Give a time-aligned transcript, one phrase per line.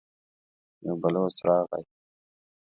[0.85, 1.83] يو بلوڅ راغی.